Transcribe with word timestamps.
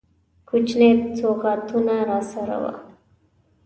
کوچني 0.49 0.89
سوغاتونه 1.19 1.95
راسره 2.09 2.57
وه. 2.63 2.73